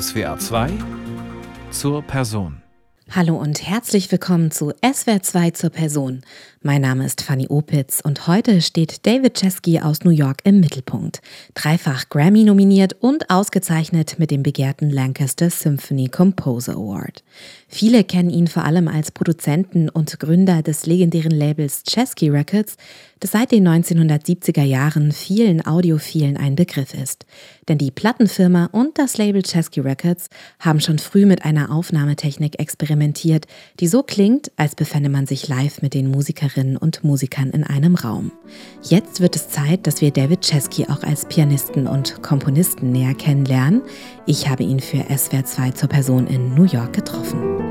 [0.00, 0.70] SWA 2
[1.70, 2.62] zur Person.
[3.10, 6.22] Hallo und herzlich willkommen zu SWR 2 zur Person.
[6.62, 11.20] Mein Name ist Fanny Opitz und heute steht David Chesky aus New York im Mittelpunkt.
[11.52, 17.22] Dreifach Grammy nominiert und ausgezeichnet mit dem begehrten Lancaster Symphony Composer Award.
[17.74, 22.76] Viele kennen ihn vor allem als Produzenten und Gründer des legendären Labels Chesky Records,
[23.18, 27.24] das seit den 1970er Jahren vielen Audiophilen ein Begriff ist.
[27.68, 30.28] Denn die Plattenfirma und das Label Chesky Records
[30.60, 33.46] haben schon früh mit einer Aufnahmetechnik experimentiert,
[33.80, 37.94] die so klingt, als befände man sich live mit den Musikerinnen und Musikern in einem
[37.94, 38.32] Raum.
[38.82, 43.80] Jetzt wird es Zeit, dass wir David Chesky auch als Pianisten und Komponisten näher kennenlernen.
[44.26, 47.61] Ich habe ihn für SWR 2 zur Person in New York getroffen.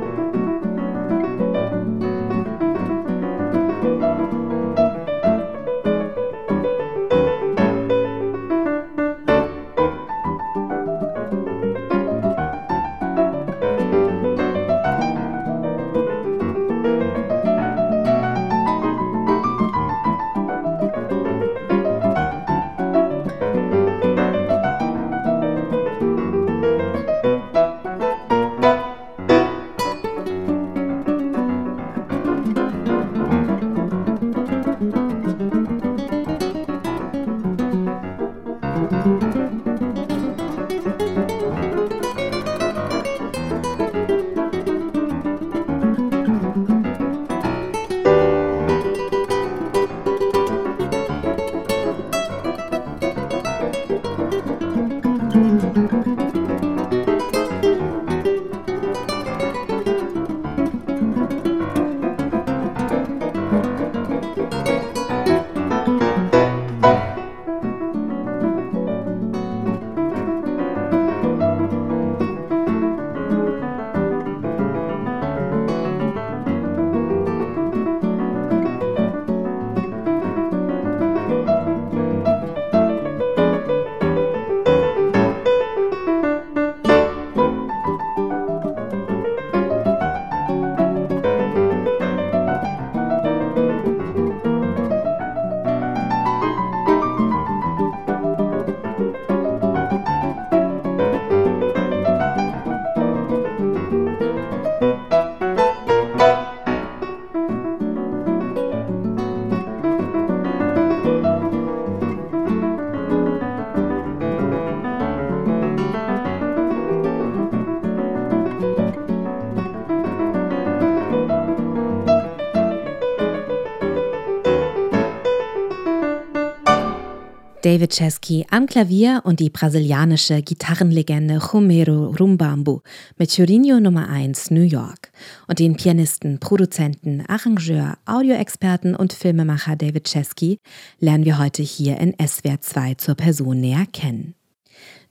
[127.72, 132.82] David Chesky am Klavier und die brasilianische Gitarrenlegende Romero Rumbambu
[133.16, 135.14] mit Chorinho Nummer 1 New York
[135.48, 140.58] und den Pianisten, Produzenten, Arrangeur, Audioexperten und Filmemacher David Chesky
[141.00, 144.36] lernen wir heute hier in SWR 2 zur Person näher kennen.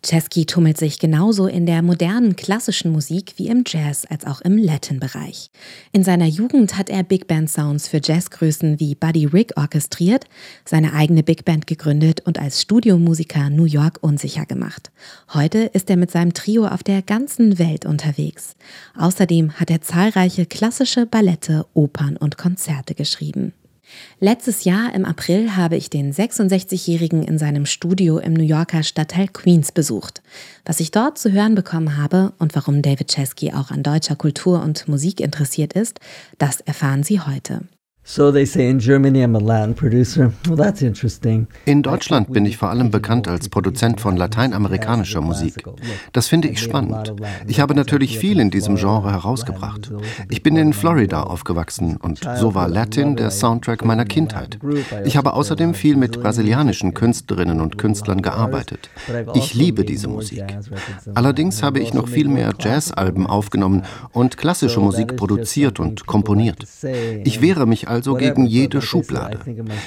[0.02, 4.56] Chesky tummelt sich genauso in der modernen klassischen Musik wie im Jazz als auch im
[4.56, 5.50] Latin-Bereich.
[5.92, 10.24] In seiner Jugend hat er Big Band Sounds für Jazzgrößen wie Buddy Rick orchestriert,
[10.64, 14.90] seine eigene Big Band gegründet und als Studiomusiker New York unsicher gemacht.
[15.34, 18.54] Heute ist er mit seinem Trio auf der ganzen Welt unterwegs.
[18.96, 23.52] Außerdem hat er zahlreiche klassische Ballette, Opern und Konzerte geschrieben.
[24.18, 29.28] Letztes Jahr im April habe ich den 66-Jährigen in seinem Studio im New Yorker Stadtteil
[29.28, 30.22] Queens besucht.
[30.64, 34.62] Was ich dort zu hören bekommen habe und warum David Chesky auch an deutscher Kultur
[34.62, 36.00] und Musik interessiert ist,
[36.38, 37.62] das erfahren Sie heute.
[41.64, 45.62] In Deutschland bin ich vor allem bekannt als Produzent von lateinamerikanischer Musik.
[46.12, 47.14] Das finde ich spannend.
[47.46, 49.92] Ich habe natürlich viel in diesem Genre herausgebracht.
[50.28, 54.58] Ich bin in Florida aufgewachsen und so war Latin der Soundtrack meiner Kindheit.
[55.04, 58.88] Ich habe außerdem viel mit brasilianischen Künstlerinnen und Künstlern gearbeitet.
[59.34, 60.44] Ich liebe diese Musik.
[61.14, 63.82] Allerdings habe ich noch viel mehr Jazzalben aufgenommen
[64.12, 66.64] und klassische Musik produziert und komponiert.
[67.24, 69.38] Ich wehre mich also gegen jede Schublade.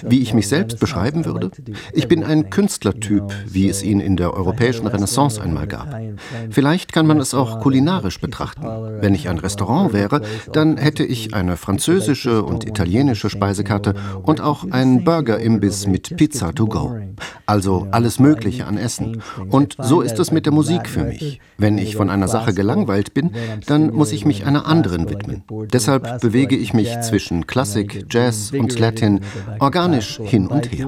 [0.04, 1.52] Wie ich mich selbst beschreiben würde?
[1.94, 5.96] Ich bin ein Künstlertyp, wie es ihn in der europäischen Renaissance einmal gab.
[6.50, 8.68] Vielleicht kann man es auch kulinarisch betrachten.
[9.00, 10.22] Wenn ich ein Restaurant wäre,
[10.52, 16.68] dann hätte ich eine französische und italienische Speisekarte und auch einen Burger-Imbiss mit Pizza to
[16.68, 16.98] go.
[17.46, 19.22] Also alles Mögliche an Essen.
[19.50, 21.40] Und so ist es mit der Musik für mich.
[21.58, 23.32] Wenn ich von einer Sache gelangweilt bin,
[23.66, 25.44] dann muss ich mich einer anderen widmen.
[25.72, 29.20] Deshalb bewege ich mich zwischen Klassik, Jazz und Latin
[29.60, 30.88] organisch hin und her.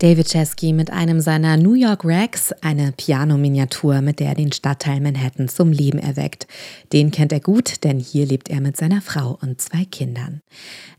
[0.00, 4.98] David Chesky mit einem seiner New York Rags, eine Piano-Miniatur, mit der er den Stadtteil
[4.98, 6.46] Manhattan zum Leben erweckt.
[6.94, 10.40] Den kennt er gut, denn hier lebt er mit seiner Frau und zwei Kindern.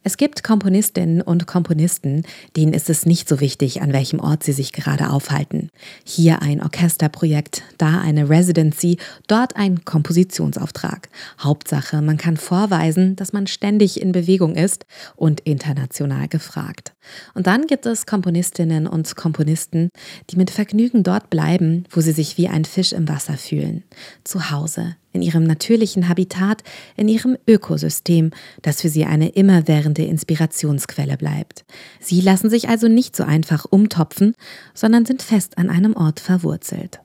[0.03, 2.23] Es gibt Komponistinnen und Komponisten,
[2.55, 5.69] denen ist es nicht so wichtig, an welchem Ort sie sich gerade aufhalten.
[6.03, 11.09] Hier ein Orchesterprojekt, da eine Residency, dort ein Kompositionsauftrag.
[11.39, 16.93] Hauptsache, man kann vorweisen, dass man ständig in Bewegung ist und international gefragt.
[17.33, 19.89] Und dann gibt es Komponistinnen und Komponisten,
[20.29, 23.83] die mit Vergnügen dort bleiben, wo sie sich wie ein Fisch im Wasser fühlen.
[24.23, 26.63] Zu Hause, in ihrem natürlichen Habitat,
[26.95, 31.65] in ihrem Ökosystem, das für sie eine immerwährende Inspirationsquelle bleibt.
[31.99, 34.35] Sie lassen sich also nicht so einfach umtopfen,
[34.73, 36.99] sondern sind fest an einem Ort verwurzelt.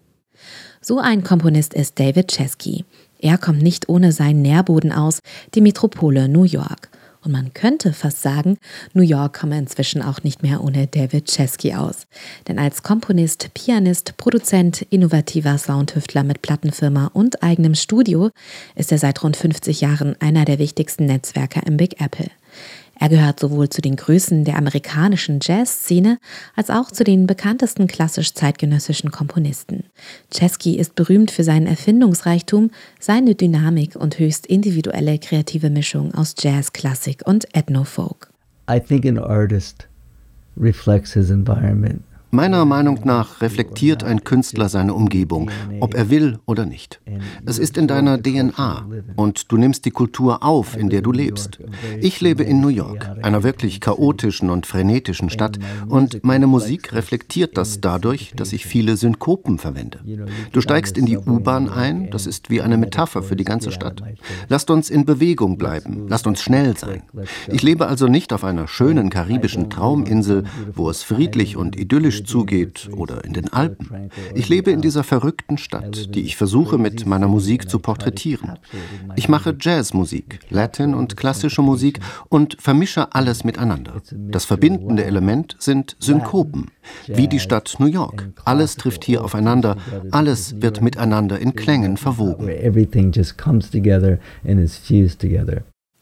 [0.80, 2.84] So ein Komponist ist David Chesky.
[3.18, 5.20] Er kommt nicht ohne seinen Nährboden aus,
[5.54, 6.90] die Metropole New York.
[7.26, 8.56] Und man könnte fast sagen,
[8.94, 12.06] New York komme inzwischen auch nicht mehr ohne David Chesky aus.
[12.46, 18.30] Denn als Komponist, Pianist, Produzent, innovativer Soundtüftler mit Plattenfirma und eigenem Studio
[18.76, 22.30] ist er seit rund 50 Jahren einer der wichtigsten Netzwerker im Big Apple.
[22.98, 26.18] Er gehört sowohl zu den Größen der amerikanischen Jazzszene
[26.54, 29.84] als auch zu den bekanntesten klassisch-zeitgenössischen Komponisten.
[30.30, 36.72] Chesky ist berühmt für seinen Erfindungsreichtum, seine Dynamik und höchst individuelle kreative Mischung aus Jazz,
[36.72, 38.30] Klassik und Ethno-Folk.
[38.68, 39.86] I think an artist
[40.56, 42.02] reflects his environment.
[42.32, 47.00] Meiner Meinung nach reflektiert ein Künstler seine Umgebung, ob er will oder nicht.
[47.46, 51.60] Es ist in deiner DNA und du nimmst die Kultur auf, in der du lebst.
[52.00, 57.56] Ich lebe in New York, einer wirklich chaotischen und frenetischen Stadt, und meine Musik reflektiert
[57.56, 60.00] das dadurch, dass ich viele Synkopen verwende.
[60.52, 64.02] Du steigst in die U-Bahn ein, das ist wie eine Metapher für die ganze Stadt.
[64.48, 67.02] Lasst uns in Bewegung bleiben, lasst uns schnell sein.
[67.48, 72.30] Ich lebe also nicht auf einer schönen karibischen Trauminsel, wo es friedlich und idyllisch idyllisch
[72.30, 74.10] zugeht oder in den Alpen.
[74.34, 78.58] Ich lebe in dieser verrückten Stadt, die ich versuche mit meiner Musik zu porträtieren.
[79.16, 84.02] Ich mache Jazzmusik, Latin und klassische Musik und vermische alles miteinander.
[84.12, 86.70] Das verbindende Element sind Synkopen,
[87.06, 88.28] wie die Stadt New York.
[88.44, 89.76] Alles trifft hier aufeinander,
[90.10, 92.48] alles wird miteinander in Klängen verwoben.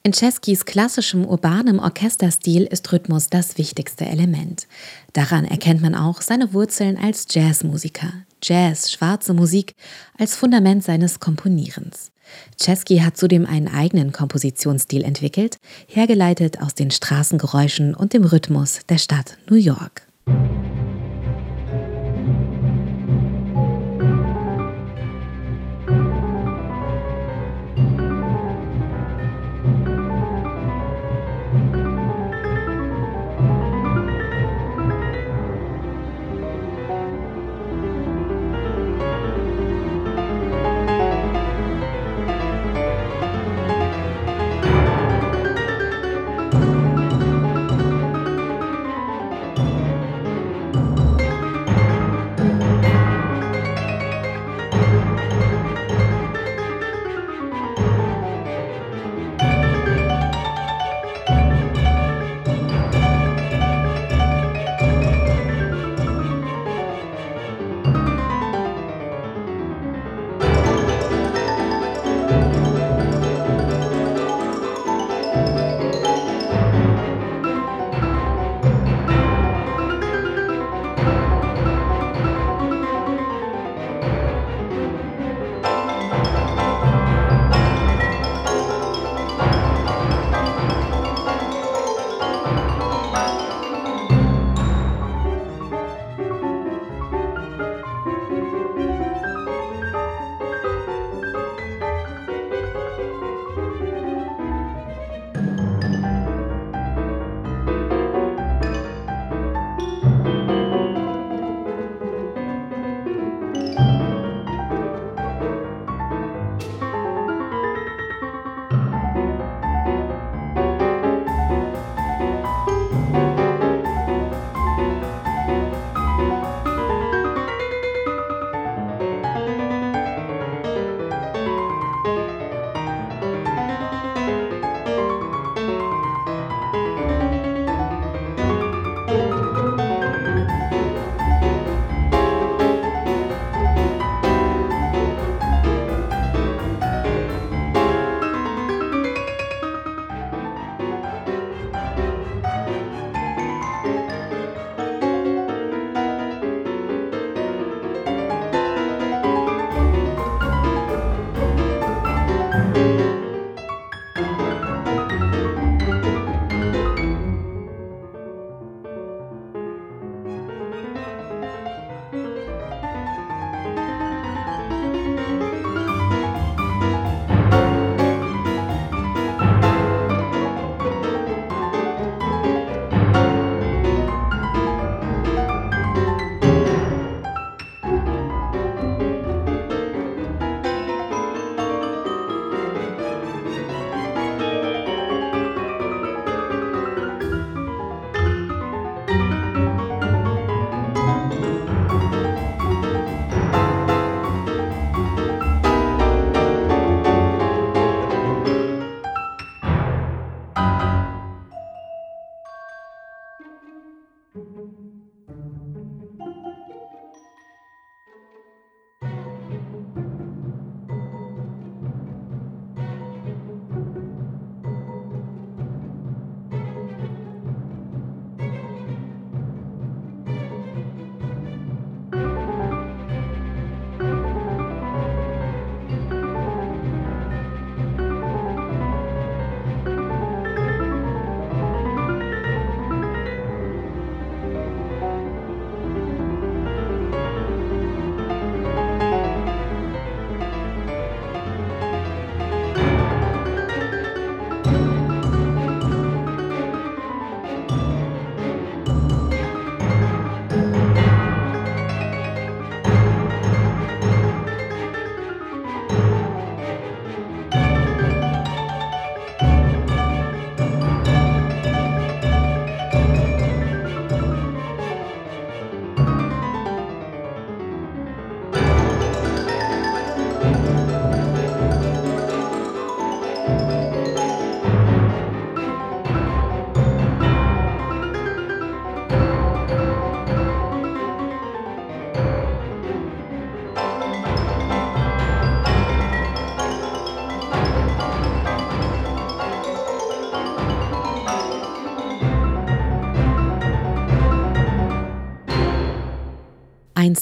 [0.06, 4.66] In Cheskys klassischem urbanem Orchesterstil ist Rhythmus das wichtigste Element.
[5.14, 8.12] Daran erkennt man auch seine Wurzeln als Jazzmusiker.
[8.42, 9.75] Jazz, schwarze Musik,
[10.18, 12.12] als Fundament seines Komponierens.
[12.61, 15.56] Chesky hat zudem einen eigenen Kompositionsstil entwickelt,
[15.88, 20.02] hergeleitet aus den Straßengeräuschen und dem Rhythmus der Stadt New York.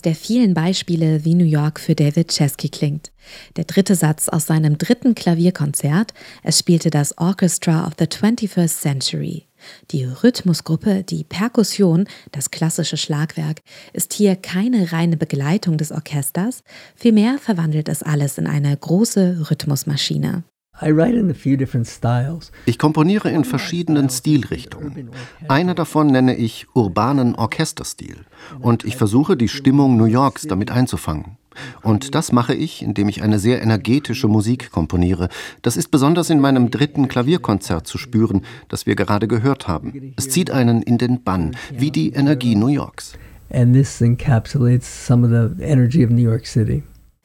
[0.05, 3.13] Der vielen Beispiele, wie New York für David Chesky klingt.
[3.57, 9.47] Der dritte Satz aus seinem dritten Klavierkonzert, es spielte das Orchestra of the 21st Century.
[9.91, 16.65] Die Rhythmusgruppe, die Perkussion, das klassische Schlagwerk, ist hier keine reine Begleitung des Orchesters,
[16.97, 20.45] vielmehr verwandelt es alles in eine große Rhythmusmaschine.
[22.67, 25.11] Ich komponiere in verschiedenen Stilrichtungen.
[25.49, 28.17] Eine davon nenne ich urbanen Orchesterstil
[28.61, 31.37] und ich versuche die Stimmung New Yorks damit einzufangen.
[31.83, 35.29] Und das mache ich, indem ich eine sehr energetische Musik komponiere.
[35.61, 40.15] Das ist besonders in meinem dritten Klavierkonzert zu spüren, das wir gerade gehört haben.
[40.17, 43.13] Es zieht einen in den Bann, wie die Energie New Yorks.
[43.51, 46.83] And this encapsulates some of the energy of New York City.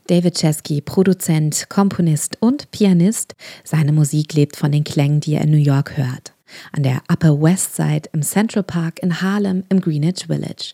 [0.07, 3.35] David Chesky, Produzent, Komponist und Pianist.
[3.65, 6.33] Seine Musik lebt von den Klängen, die er in New York hört.
[6.71, 10.73] An der Upper West Side, im Central Park, in Harlem, im Greenwich Village.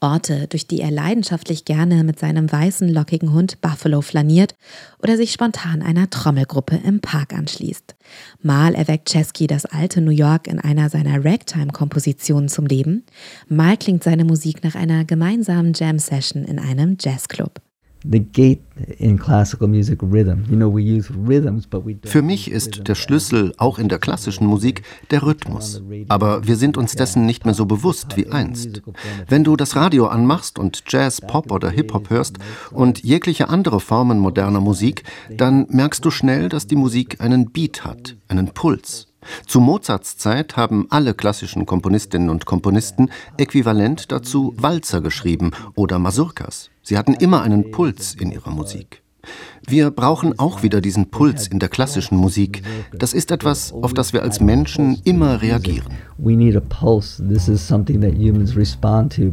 [0.00, 4.54] Orte, durch die er leidenschaftlich gerne mit seinem weißen, lockigen Hund Buffalo flaniert
[5.02, 7.94] oder sich spontan einer Trommelgruppe im Park anschließt.
[8.42, 13.04] Mal erweckt Chesky das alte New York in einer seiner Ragtime-Kompositionen zum Leben,
[13.48, 17.62] mal klingt seine Musik nach einer gemeinsamen Jam-Session in einem Jazzclub.
[22.04, 25.82] Für mich ist der Schlüssel auch in der klassischen Musik der Rhythmus.
[26.08, 28.82] Aber wir sind uns dessen nicht mehr so bewusst wie einst.
[29.28, 32.36] Wenn du das Radio anmachst und Jazz, Pop oder Hip-Hop hörst
[32.72, 37.86] und jegliche andere Formen moderner Musik, dann merkst du schnell, dass die Musik einen Beat
[37.86, 39.06] hat, einen Puls.
[39.46, 46.70] Zu Mozarts Zeit haben alle klassischen Komponistinnen und Komponisten äquivalent dazu Walzer geschrieben oder Masurkas.
[46.86, 49.02] Sie hatten immer einen Puls in ihrer Musik.
[49.66, 52.62] Wir brauchen auch wieder diesen Puls in der klassischen Musik.
[52.92, 55.94] Das ist etwas, auf das wir als Menschen immer reagieren.
[56.18, 57.26] We need a pulse.
[57.26, 59.32] This is something that humans respond to.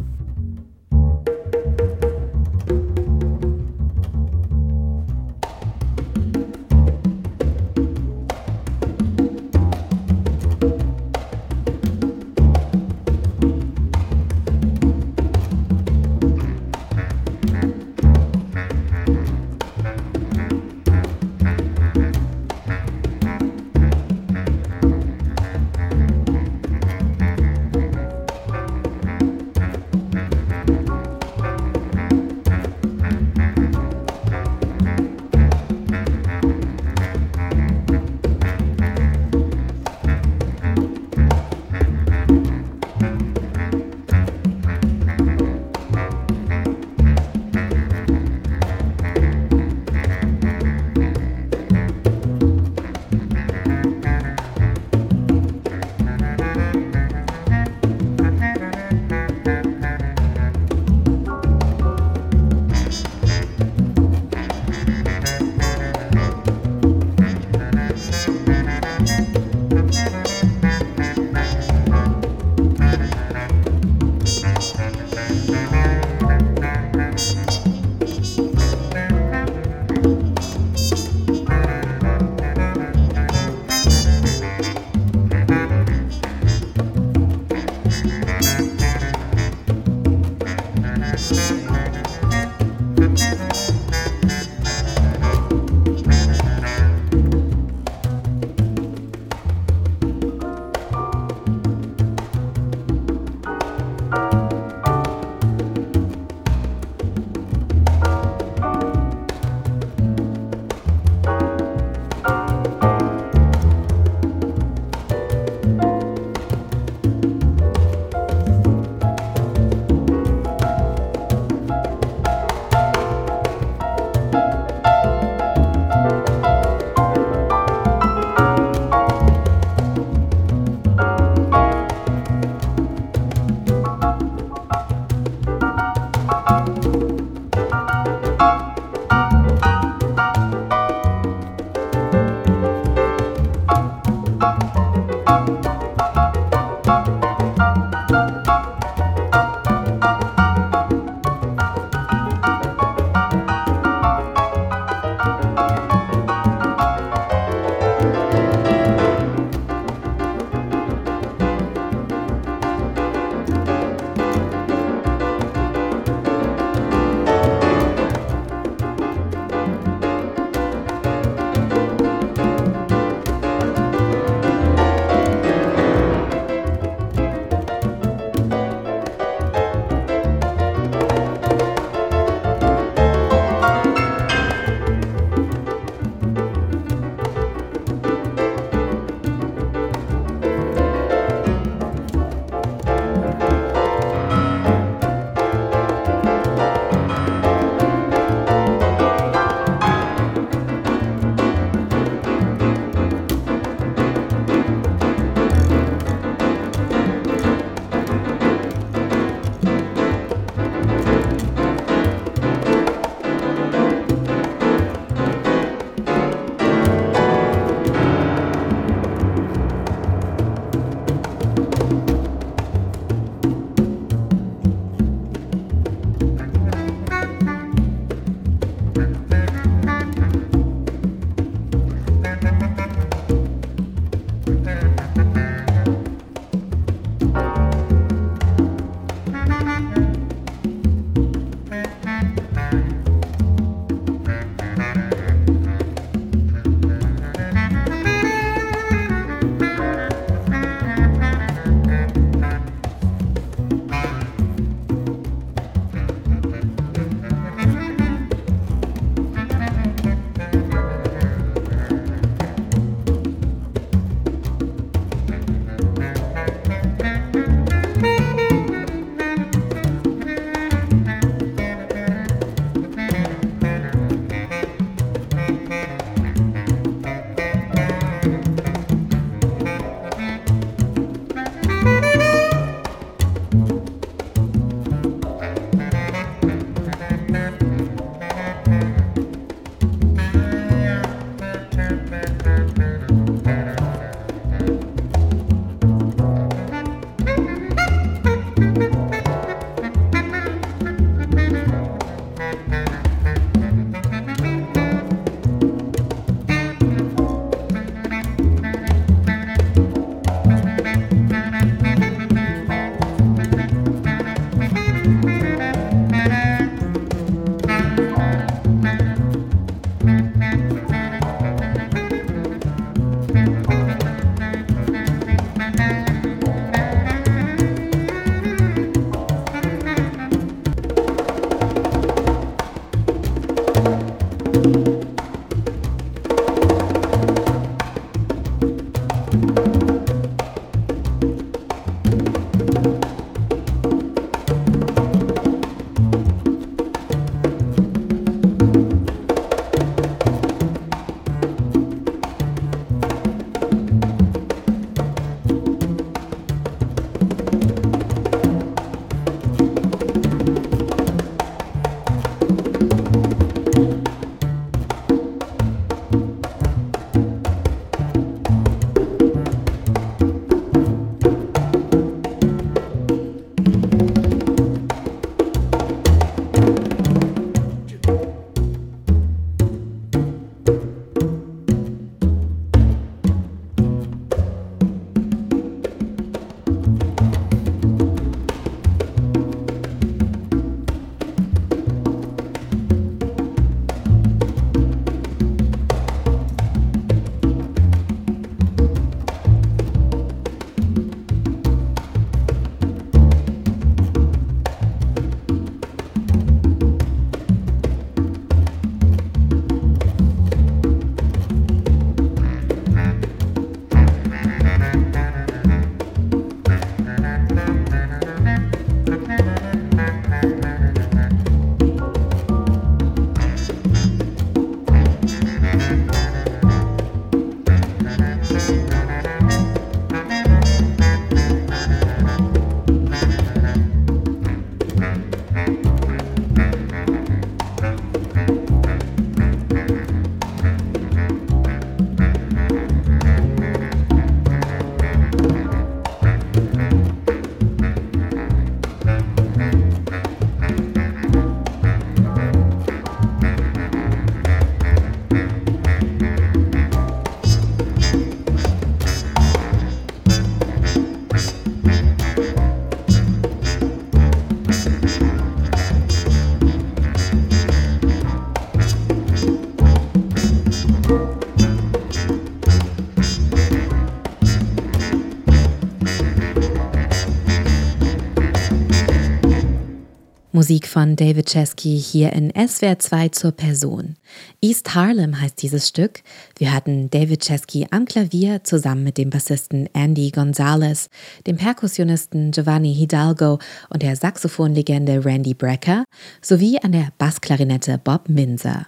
[480.71, 484.15] Musik von David Chesky hier in SWR 2 zur Person.
[484.61, 486.23] East Harlem heißt dieses Stück.
[486.57, 491.09] Wir hatten David Chesky am Klavier zusammen mit dem Bassisten Andy Gonzalez,
[491.45, 496.05] dem Perkussionisten Giovanni Hidalgo und der Saxophonlegende Randy Brecker
[496.41, 498.87] sowie an der Bassklarinette Bob Minzer.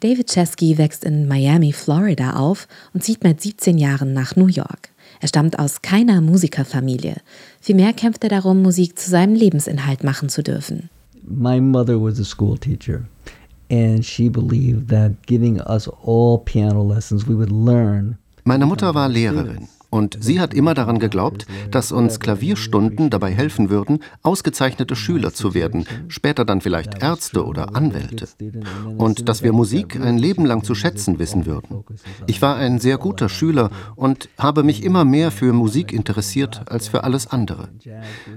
[0.00, 4.90] David Chesky wächst in Miami, Florida auf und zieht mit 17 Jahren nach New York.
[5.22, 7.16] Er stammt aus keiner Musikerfamilie.
[7.62, 10.90] Vielmehr kämpft er darum, Musik zu seinem Lebensinhalt machen zu dürfen.
[11.26, 13.06] My mother was a school teacher,
[13.70, 18.18] and she believed that giving us all piano lessons, we would learn.
[18.44, 23.70] Meine Mutter war Lehrerin Und sie hat immer daran geglaubt, dass uns Klavierstunden dabei helfen
[23.70, 28.26] würden, ausgezeichnete Schüler zu werden, später dann vielleicht Ärzte oder Anwälte.
[28.98, 31.84] Und dass wir Musik ein Leben lang zu schätzen wissen würden.
[32.26, 36.88] Ich war ein sehr guter Schüler und habe mich immer mehr für Musik interessiert als
[36.88, 37.68] für alles andere.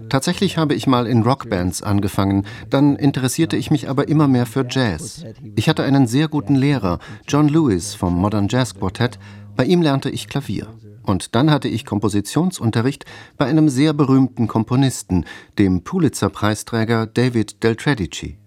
[0.09, 4.63] Tatsächlich habe ich mal in Rockbands angefangen, dann interessierte ich mich aber immer mehr für
[4.69, 5.25] Jazz.
[5.55, 9.17] Ich hatte einen sehr guten Lehrer, John Lewis vom Modern Jazz Quartet,
[9.55, 10.67] bei ihm lernte ich Klavier.
[11.07, 13.05] Und dann hatte ich Kompositionsunterricht
[13.37, 15.23] bei einem sehr berühmten Komponisten,
[15.57, 18.37] dem Pulitzer-Preisträger David Del Tredici.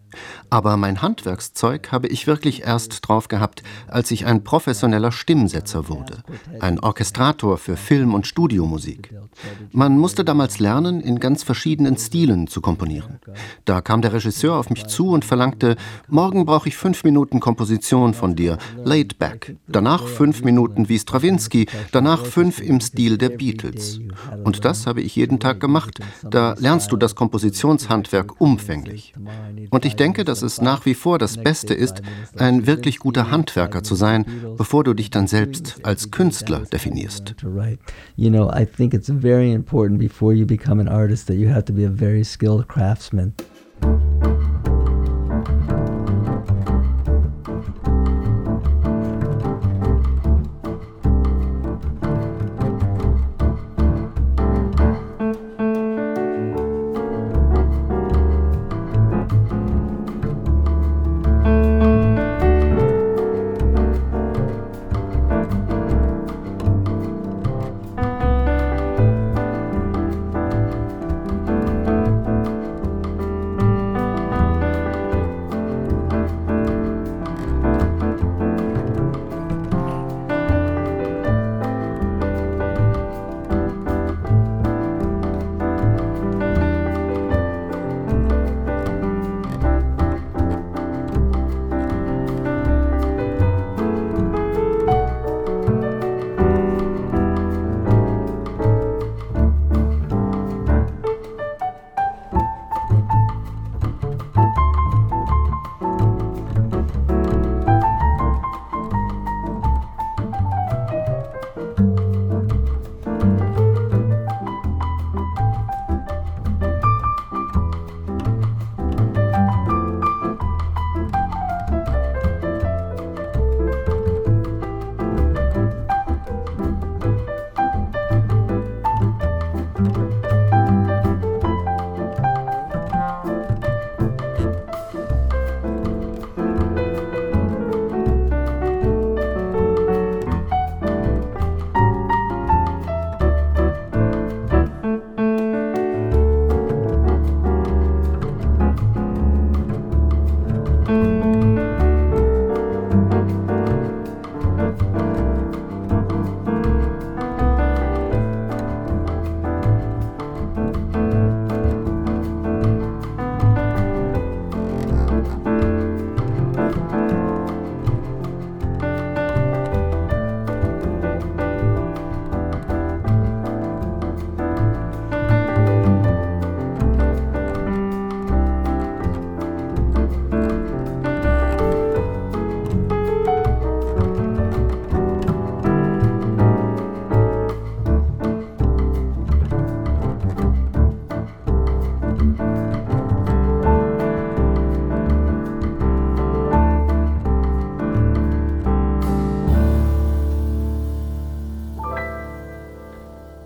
[0.49, 6.23] Aber mein Handwerkszeug habe ich wirklich erst drauf gehabt, als ich ein professioneller Stimmsetzer wurde,
[6.61, 9.15] ein Orchestrator für Film- und Studiomusik.
[9.73, 13.19] Man musste damals lernen, in ganz verschiedenen Stilen zu komponieren.
[13.65, 15.77] Da kam der Regisseur auf mich zu und verlangte,
[16.09, 21.67] morgen brauche ich fünf Minuten Komposition von dir, laid back, danach fünf Minuten wie Stravinsky,
[21.93, 24.01] danach fünf im Stil der Beatles.
[24.45, 29.15] Und das habe ich jeden Tag gemacht, da lernst du das Kompositionshandwerk umfänglich.
[29.71, 32.03] Und ich denke, dass es nach wie vor das Beste ist,
[32.37, 34.25] ein wirklich guter Handwerker zu sein,
[34.57, 37.37] bevor du dich dann selbst als Künstler definierst.
[38.17, 41.65] You know, I think it's very important before you become an artist that you have
[41.67, 43.35] to be a very skilled craftsman.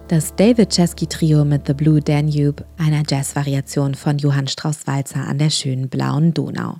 [0.08, 5.38] Das David Chesky Trio mit The Blue Danube, einer Jazzvariation von Johann Strauss Walzer an
[5.38, 6.76] der schönen blauen Donau.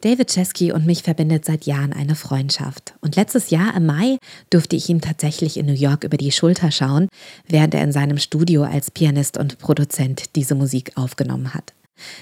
[0.00, 2.94] David Chesky und mich verbindet seit Jahren eine Freundschaft.
[3.00, 4.18] Und letztes Jahr im Mai
[4.50, 7.06] durfte ich ihm tatsächlich in New York über die Schulter schauen,
[7.46, 11.74] während er in seinem Studio als Pianist und Produzent diese Musik aufgenommen hat.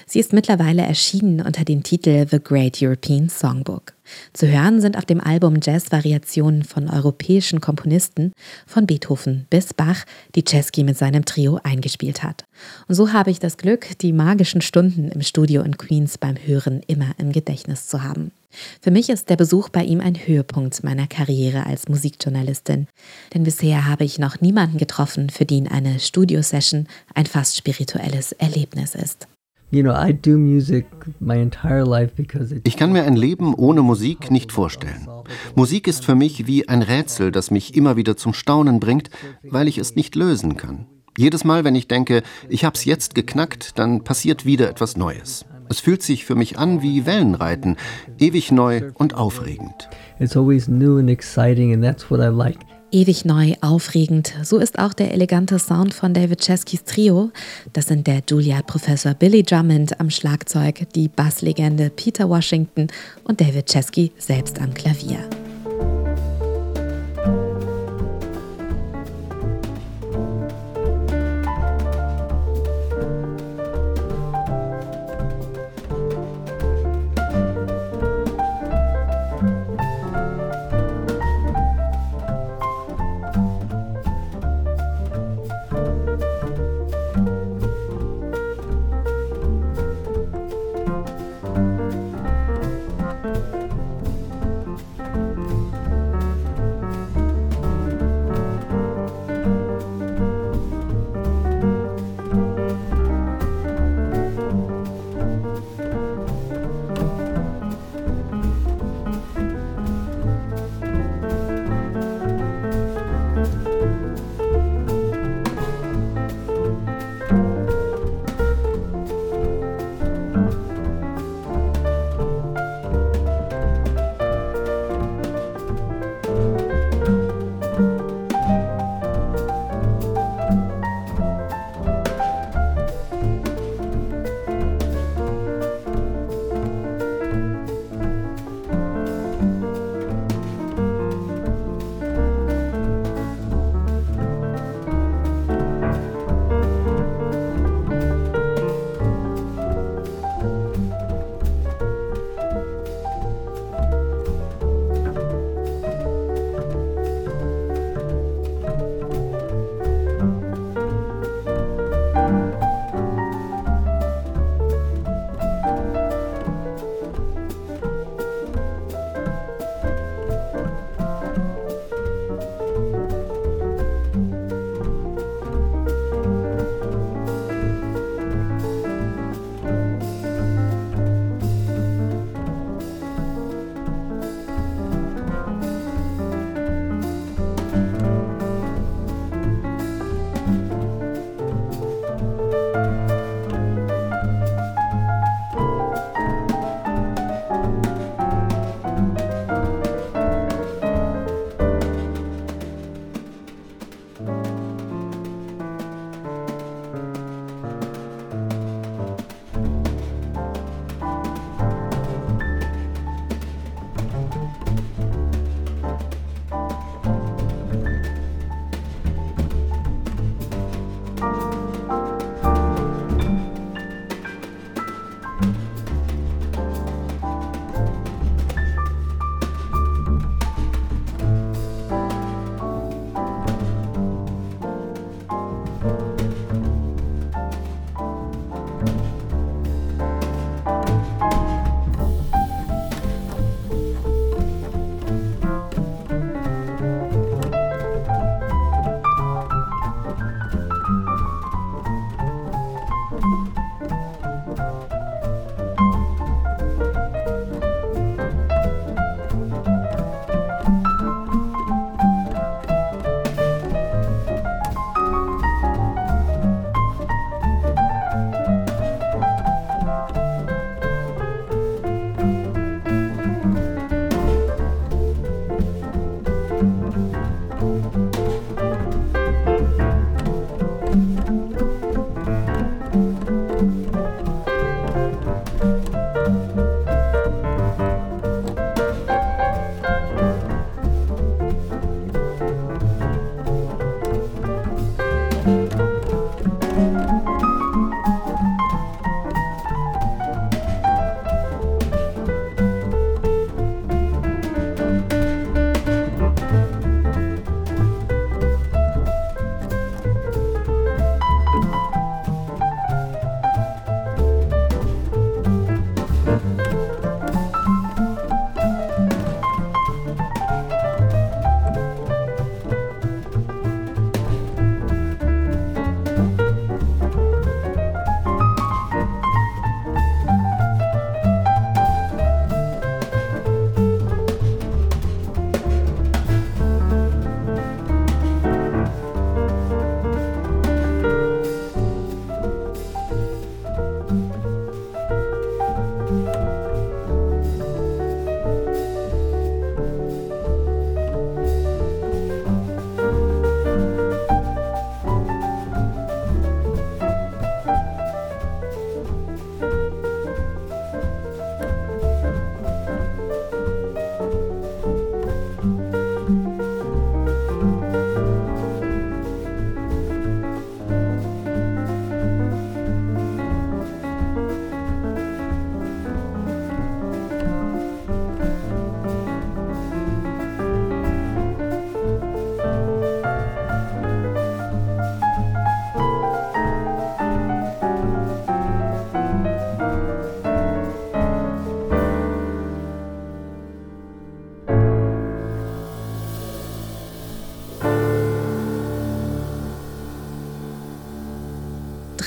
[0.05, 3.93] Sie ist mittlerweile erschienen unter dem Titel The Great European Songbook.
[4.33, 8.33] Zu hören sind auf dem Album Jazz-Variationen von europäischen Komponisten,
[8.65, 12.45] von Beethoven bis Bach, die Chesky mit seinem Trio eingespielt hat.
[12.87, 16.81] Und so habe ich das Glück, die magischen Stunden im Studio in Queens beim Hören
[16.87, 18.31] immer im Gedächtnis zu haben.
[18.81, 22.87] Für mich ist der Besuch bei ihm ein Höhepunkt meiner Karriere als Musikjournalistin,
[23.33, 28.95] denn bisher habe ich noch niemanden getroffen, für den eine Studiosession ein fast spirituelles Erlebnis
[28.95, 29.27] ist.
[32.63, 35.07] Ich kann mir ein Leben ohne Musik nicht vorstellen.
[35.55, 39.09] Musik ist für mich wie ein Rätsel, das mich immer wieder zum Staunen bringt,
[39.43, 40.87] weil ich es nicht lösen kann.
[41.17, 45.45] Jedes Mal, wenn ich denke, ich hab's jetzt geknackt, dann passiert wieder etwas Neues.
[45.69, 47.77] Es fühlt sich für mich an wie Wellenreiten,
[48.19, 49.89] ewig neu und aufregend.
[50.19, 52.59] It's always new and exciting and that's what I like.
[52.91, 54.33] Ewig neu, aufregend.
[54.43, 57.31] So ist auch der elegante Sound von David Cheskys Trio.
[57.71, 62.87] Das sind der Juilliard-Professor Billy Drummond am Schlagzeug, die Basslegende Peter Washington
[63.23, 65.19] und David Chesky selbst am Klavier.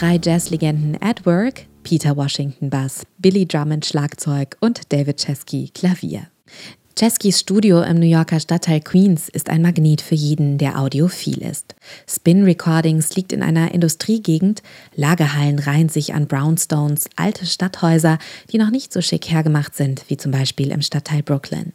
[0.05, 6.27] Drei Jazzlegenden at Work, Peter Washington Bass, Billy Drummond Schlagzeug und David Chesky Klavier.
[6.95, 11.75] Cheskys Studio im New Yorker Stadtteil Queens ist ein Magnet für jeden, der audiophil ist.
[12.07, 14.63] Spin Recordings liegt in einer Industriegegend,
[14.95, 18.19] Lagerhallen reihen sich an Brownstones, alte Stadthäuser,
[18.53, 21.73] die noch nicht so schick hergemacht sind wie zum Beispiel im Stadtteil Brooklyn.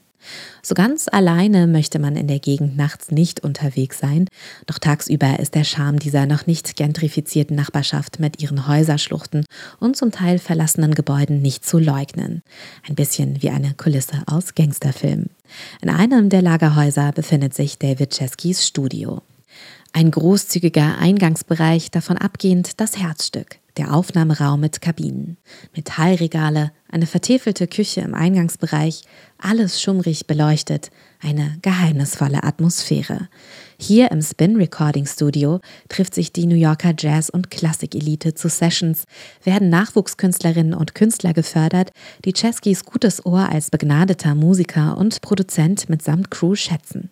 [0.62, 4.28] So ganz alleine möchte man in der Gegend nachts nicht unterwegs sein,
[4.66, 9.46] doch tagsüber ist der Charme dieser noch nicht gentrifizierten Nachbarschaft mit ihren Häuserschluchten
[9.80, 12.42] und zum Teil verlassenen Gebäuden nicht zu leugnen.
[12.88, 15.30] Ein bisschen wie eine Kulisse aus Gangsterfilmen.
[15.82, 19.22] In einem der Lagerhäuser befindet sich David Cheskys Studio.
[19.94, 25.38] Ein großzügiger Eingangsbereich, davon abgehend das Herzstück, der Aufnahmeraum mit Kabinen.
[25.74, 29.04] Metallregale, eine vertäfelte Küche im Eingangsbereich,
[29.38, 33.30] alles schummrig beleuchtet, eine geheimnisvolle Atmosphäre.
[33.80, 39.06] Hier im Spin Recording Studio trifft sich die New Yorker Jazz- und Klassikelite zu Sessions,
[39.46, 41.92] werden Nachwuchskünstlerinnen und Künstler gefördert,
[42.26, 47.10] die Cheskys gutes Ohr als begnadeter Musiker und Produzent mitsamt Crew schätzen.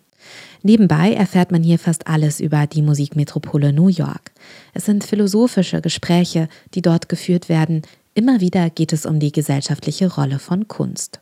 [0.62, 4.32] Nebenbei erfährt man hier fast alles über die Musikmetropole New York.
[4.74, 7.82] Es sind philosophische Gespräche, die dort geführt werden.
[8.14, 11.20] Immer wieder geht es um die gesellschaftliche Rolle von Kunst.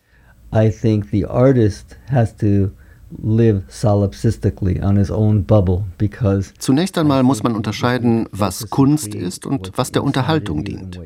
[0.54, 2.70] I think the artist has to
[3.22, 9.46] live solipsistically on his own bubble because Zunächst einmal muss man unterscheiden, was Kunst ist
[9.46, 11.00] und was der Unterhaltung dient.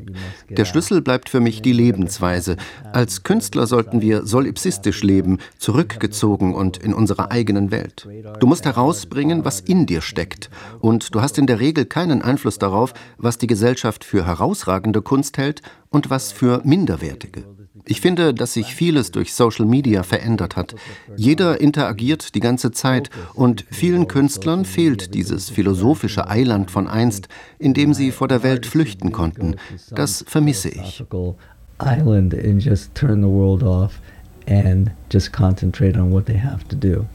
[0.49, 2.57] Der Schlüssel bleibt für mich die Lebensweise.
[2.93, 8.07] Als Künstler sollten wir solipsistisch leben, zurückgezogen und in unserer eigenen Welt.
[8.39, 10.49] Du musst herausbringen, was in dir steckt.
[10.79, 15.37] Und du hast in der Regel keinen Einfluss darauf, was die Gesellschaft für herausragende Kunst
[15.37, 17.43] hält und was für minderwertige.
[17.85, 20.75] Ich finde, dass sich vieles durch Social Media verändert hat.
[21.15, 27.27] Jeder interagiert die ganze Zeit und vielen Künstlern fehlt dieses philosophische Eiland von einst,
[27.59, 29.55] in dem sie vor der Welt flüchten konnten.
[29.91, 31.03] Das vermisse ich.
[31.83, 33.99] Island and just turn the world off
[34.47, 37.05] and just concentrate on what they have to do.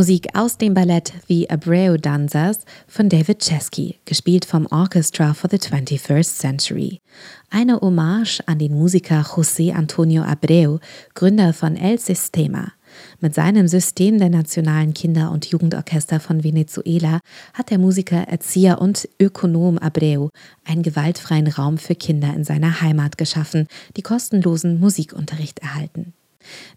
[0.00, 5.58] Musik aus dem Ballett The Abreu Dancers von David Chesky, gespielt vom Orchestra for the
[5.58, 7.02] 21st Century.
[7.50, 10.78] Eine Hommage an den Musiker José Antonio Abreu,
[11.12, 12.72] Gründer von El Sistema.
[13.20, 17.20] Mit seinem System der nationalen Kinder- und Jugendorchester von Venezuela
[17.52, 20.28] hat der Musiker, Erzieher und Ökonom Abreu
[20.64, 26.14] einen gewaltfreien Raum für Kinder in seiner Heimat geschaffen, die kostenlosen Musikunterricht erhalten.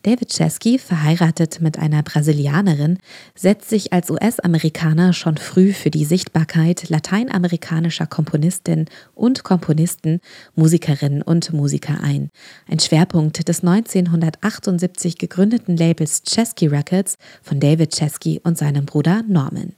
[0.03, 2.97] David Chesky, verheiratet mit einer Brasilianerin,
[3.35, 8.85] setzt sich als US-Amerikaner schon früh für die Sichtbarkeit lateinamerikanischer Komponistinnen
[9.15, 10.19] und Komponisten,
[10.55, 12.29] Musikerinnen und Musiker ein.
[12.69, 19.73] Ein Schwerpunkt des 1978 gegründeten Labels Chesky Records von David Chesky und seinem Bruder Norman.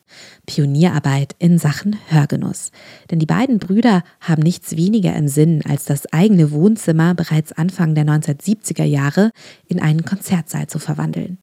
[0.46, 2.72] Pionierarbeit in Sachen Hörgenuss.
[3.12, 7.96] Denn die beiden Brüder haben nichts weniger im Sinn, als das eigene Wohnzimmer bereits Anfang
[7.96, 9.32] der 1970er Jahre
[9.68, 11.38] in einen Konzertsaal zu verwandeln.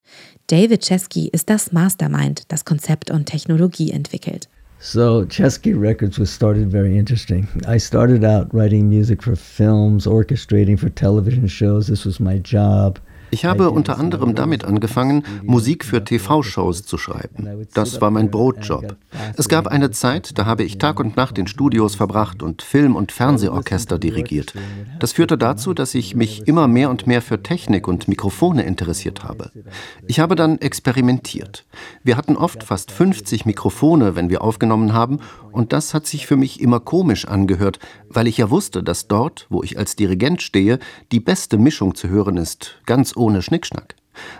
[0.46, 4.48] David Chesky ist das Mastermind, das Konzept und Technologie entwickelt.
[4.80, 7.46] So Chesky Records was started very interesting.
[7.68, 11.86] I started out writing music for films, orchestrating for television shows.
[11.86, 12.98] This was my job.
[13.32, 17.66] Ich habe unter anderem damit angefangen, Musik für TV-Shows zu schreiben.
[17.72, 18.96] Das war mein Brotjob.
[19.38, 22.94] Es gab eine Zeit, da habe ich Tag und Nacht in Studios verbracht und Film-
[22.94, 24.52] und Fernsehorchester dirigiert.
[24.98, 29.24] Das führte dazu, dass ich mich immer mehr und mehr für Technik und Mikrofone interessiert
[29.24, 29.50] habe.
[30.06, 31.64] Ich habe dann experimentiert.
[32.04, 35.20] Wir hatten oft fast 50 Mikrofone, wenn wir aufgenommen haben,
[35.52, 37.78] und das hat sich für mich immer komisch angehört,
[38.08, 40.78] weil ich ja wusste, dass dort, wo ich als Dirigent stehe,
[41.12, 43.94] die beste Mischung zu hören ist, ganz ohne Schnickschnack.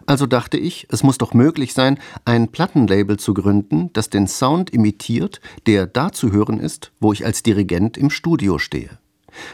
[0.06, 4.70] Also dachte ich, es muss doch möglich sein, ein Plattenlabel zu gründen, das den Sound
[4.70, 8.90] imitiert, der da zu hören ist, wo ich als Dirigent im Studio stehe.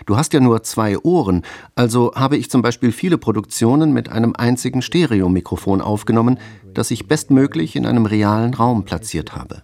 [0.06, 1.42] Du hast ja nur zwei Ohren,
[1.76, 6.38] also habe ich zum Beispiel viele Produktionen mit einem einzigen Stereomikrofon aufgenommen,
[6.74, 9.62] das ich bestmöglich in einem realen Raum platziert habe.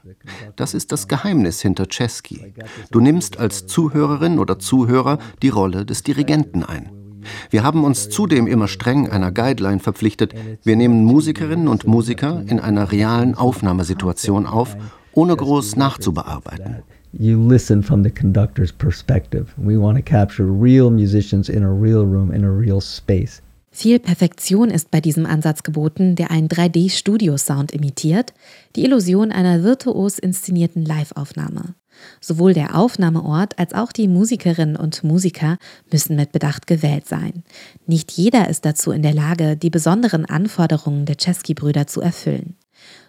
[0.54, 2.54] Das ist das Geheimnis hinter Chesky.
[2.92, 7.03] Du nimmst als Zuhörerin oder Zuhörer die Rolle des Dirigenten ein.
[7.50, 10.34] Wir haben uns zudem immer streng einer Guideline verpflichtet.
[10.62, 14.76] Wir nehmen Musikerinnen und Musiker in einer realen Aufnahmesituation auf,
[15.12, 16.82] ohne groß nachzubearbeiten.
[17.16, 19.46] You listen from the conductor's perspective.
[19.56, 23.40] We want to capture real musicians in a real room, in a real space.
[23.76, 28.32] Viel Perfektion ist bei diesem Ansatz geboten, der einen 3D-Studio-Sound imitiert,
[28.76, 31.74] die Illusion einer virtuos inszenierten Live-Aufnahme.
[32.20, 35.58] Sowohl der Aufnahmeort als auch die Musikerinnen und Musiker
[35.90, 37.42] müssen mit Bedacht gewählt sein.
[37.84, 42.54] Nicht jeder ist dazu in der Lage, die besonderen Anforderungen der Chesky-Brüder zu erfüllen.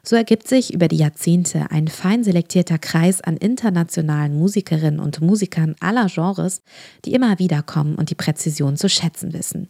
[0.04, 5.76] So ergibt sich über die Jahrzehnte ein fein selektierter Kreis an internationalen Musikerinnen und Musikern
[5.80, 6.62] aller Genres,
[7.06, 9.70] die immer wieder kommen und die Präzision zu schätzen wissen.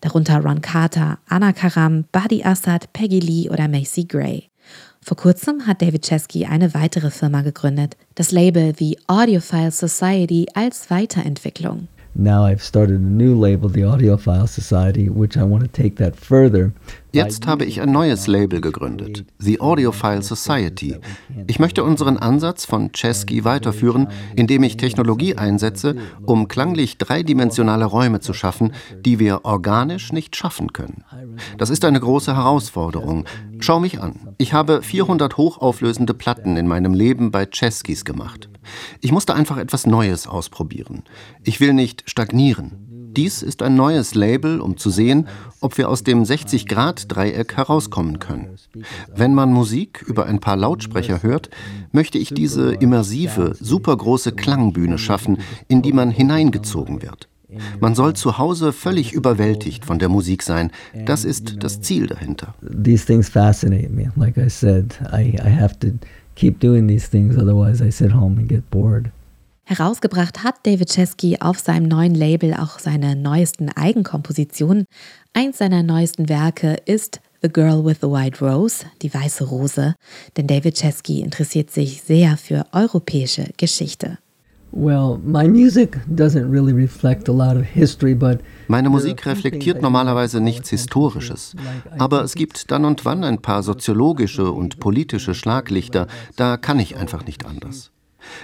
[0.00, 4.50] Darunter Ron Carter, Anna Karam, Buddy Assad, Peggy Lee oder Macy Gray.
[5.00, 10.90] Vor kurzem hat David Chesky eine weitere Firma gegründet, das Label The Audiophile Society als
[10.90, 11.86] Weiterentwicklung.
[12.18, 16.16] Now I've started a new label, the Audiophile Society, which I want to take that
[16.16, 16.72] further
[17.16, 20.96] Jetzt habe ich ein neues Label gegründet, The Audiophile Society.
[21.46, 25.96] Ich möchte unseren Ansatz von Chesky weiterführen, indem ich Technologie einsetze,
[26.26, 31.04] um klanglich dreidimensionale Räume zu schaffen, die wir organisch nicht schaffen können.
[31.56, 33.24] Das ist eine große Herausforderung.
[33.60, 34.34] Schau mich an.
[34.36, 38.50] Ich habe 400 hochauflösende Platten in meinem Leben bei Cheskys gemacht.
[39.00, 41.04] Ich musste einfach etwas Neues ausprobieren.
[41.44, 42.85] Ich will nicht stagnieren.
[43.16, 45.26] Dies ist ein neues Label, um zu sehen,
[45.60, 48.48] ob wir aus dem 60-Grad-Dreieck herauskommen können.
[49.14, 51.48] Wenn man Musik über ein paar Lautsprecher hört,
[51.92, 55.38] möchte ich diese immersive, supergroße Klangbühne schaffen,
[55.68, 57.28] in die man hineingezogen wird.
[57.80, 60.70] Man soll zu Hause völlig überwältigt von der Musik sein.
[61.06, 62.54] Das ist das Ziel dahinter.
[62.60, 64.12] These things fascinate me.
[64.16, 65.88] Like I said, I, I have to
[66.34, 69.10] keep doing these things, otherwise I sit home and get bored.
[69.68, 74.84] Herausgebracht hat David Chesky auf seinem neuen Label auch seine neuesten Eigenkompositionen.
[75.34, 79.96] Eins seiner neuesten Werke ist The Girl with the White Rose, die weiße Rose,
[80.36, 84.18] denn David Chesky interessiert sich sehr für europäische Geschichte.
[84.70, 88.38] Well, my music doesn't really reflect a lot of history, but
[88.68, 91.56] meine Musik reflektiert normalerweise nichts Historisches,
[91.98, 96.06] aber es gibt dann und wann ein paar soziologische und politische Schlaglichter,
[96.36, 97.90] da kann ich einfach nicht anders.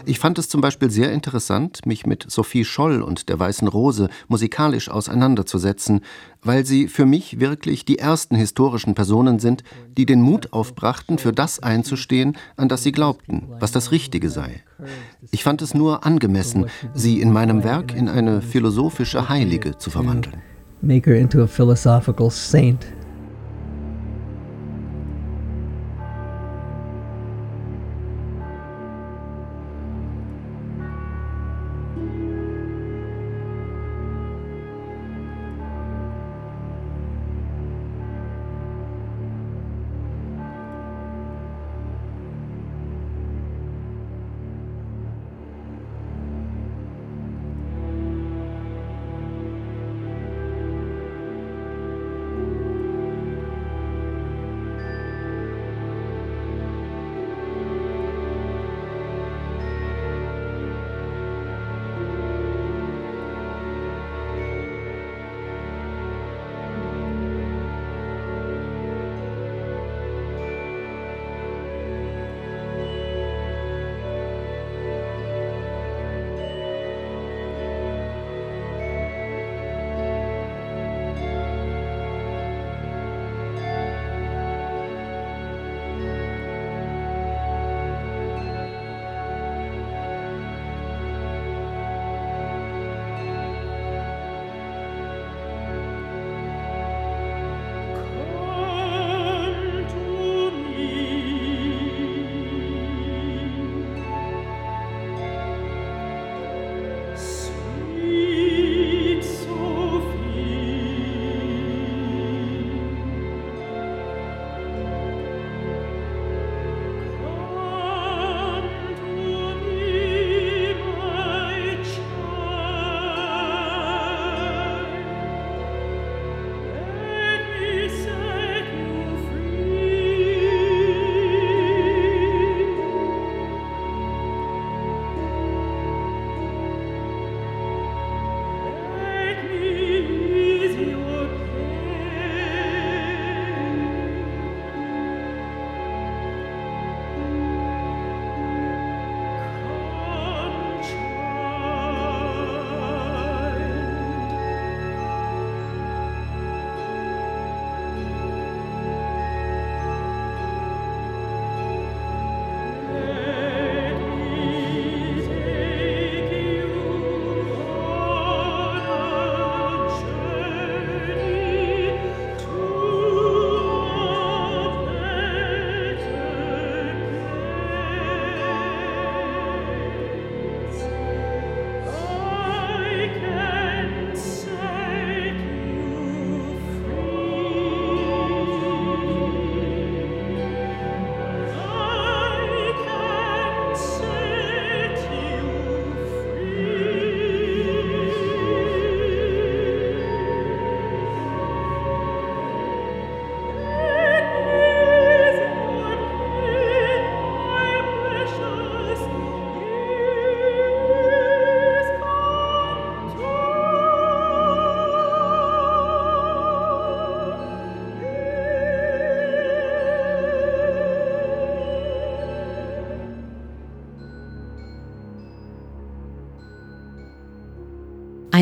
[0.05, 4.09] Ich fand es zum Beispiel sehr interessant, mich mit Sophie Scholl und der Weißen Rose
[4.29, 6.01] musikalisch auseinanderzusetzen,
[6.43, 9.63] weil sie für mich wirklich die ersten historischen Personen sind,
[9.97, 14.63] die den Mut aufbrachten, für das einzustehen, an das sie glaubten, was das Richtige sei.
[15.31, 20.37] Ich fand es nur angemessen, sie in meinem Werk in eine philosophische Heilige zu verwandeln.
[20.81, 22.85] Make her into a philosophical saint.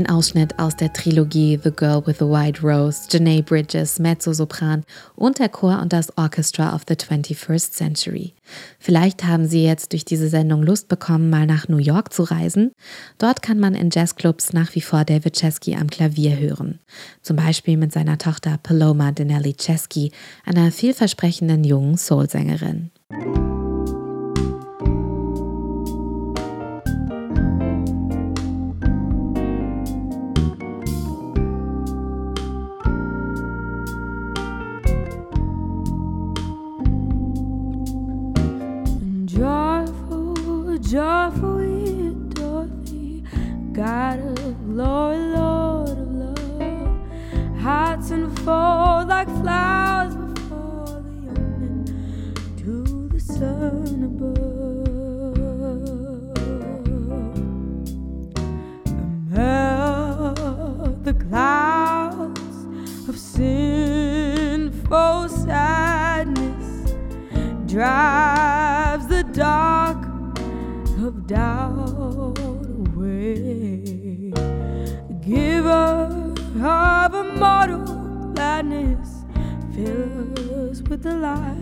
[0.01, 4.83] Ein Ausschnitt aus der Trilogie The Girl with the White Rose, Janae Bridges, Mezzosopran
[5.15, 8.33] und der Chor und das Orchestra of the 21st Century.
[8.79, 12.73] Vielleicht haben Sie jetzt durch diese Sendung Lust bekommen, mal nach New York zu reisen.
[13.19, 16.79] Dort kann man in Jazzclubs nach wie vor David Chesky am Klavier hören.
[17.21, 20.13] Zum Beispiel mit seiner Tochter Paloma Denelli Chesky,
[20.47, 22.91] einer vielversprechenden jungen Soulsängerin.
[40.91, 41.50] Joyful
[81.03, 81.60] the light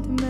[0.00, 0.21] find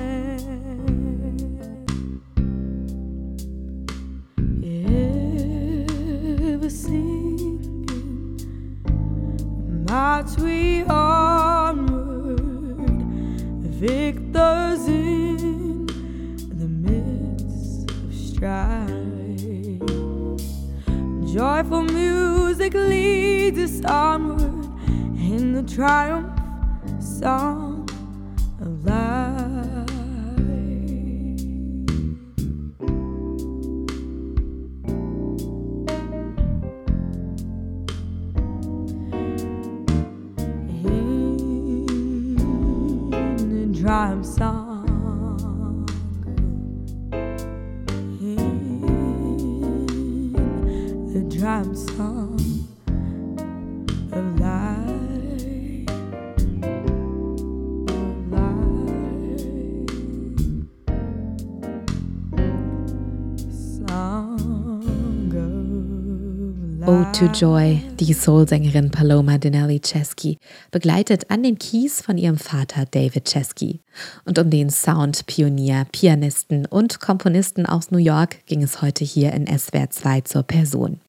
[67.13, 67.33] to.
[67.33, 70.39] Joy, die Soulsängerin Paloma Denelli Chesky,
[70.71, 73.81] begleitet an den Keys von ihrem Vater David Chesky.
[74.25, 79.47] Und um den Sound-Pionier, Pianisten und Komponisten aus New York ging es heute hier in
[79.47, 81.01] SWR 2 zur Person.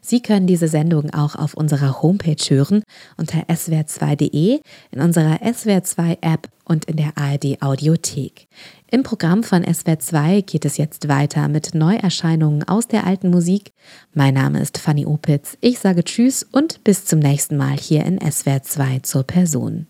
[0.00, 2.82] Sie können diese Sendung auch auf unserer Homepage hören
[3.16, 4.60] unter swr2.de,
[4.90, 8.46] in unserer SWR2 App und in der ARD Audiothek.
[8.92, 13.72] Im Programm von SWR2 geht es jetzt weiter mit Neuerscheinungen aus der alten Musik.
[14.12, 15.56] Mein Name ist Fanny Opitz.
[15.62, 19.86] Ich sage Tschüss und bis zum nächsten Mal hier in SWR2 zur Person.